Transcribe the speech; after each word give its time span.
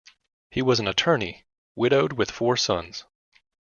He 0.49 0.63
was 0.63 0.79
an 0.79 0.87
attorney, 0.87 1.45
widowed 1.75 2.13
with 2.13 2.31
four 2.31 2.57
sons. 2.57 3.03